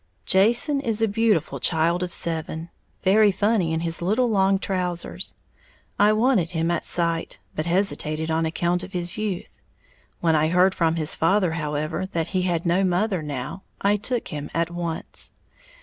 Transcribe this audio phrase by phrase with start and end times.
[0.25, 2.71] Jason is a beautiful child of seven,
[3.03, 5.35] very funny in his little long trousers.
[5.99, 9.59] I wanted him at sight, but hesitated on account of his youth.
[10.19, 14.29] When I heard from his father, however, that he had no mother now, I took
[14.29, 15.33] him at once.